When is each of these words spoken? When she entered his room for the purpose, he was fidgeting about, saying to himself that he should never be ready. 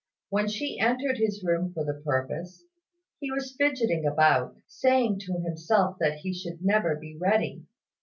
When 0.29 0.47
she 0.47 0.79
entered 0.79 1.19
his 1.19 1.43
room 1.43 1.73
for 1.75 1.85
the 1.85 1.93
purpose, 2.03 2.63
he 3.19 3.29
was 3.31 3.55
fidgeting 3.55 4.03
about, 4.03 4.55
saying 4.65 5.19
to 5.27 5.33
himself 5.43 5.97
that 5.99 6.17
he 6.21 6.33
should 6.33 6.65
never 6.65 6.95
be 6.95 7.15
ready. 7.15 7.67